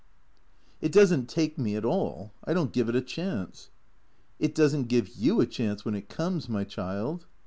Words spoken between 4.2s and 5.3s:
It does n't give